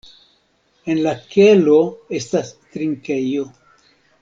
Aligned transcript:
En 0.93 1.01
la 1.07 1.11
kelo 1.35 1.77
estas 2.21 2.51
trinkejo. 2.77 3.47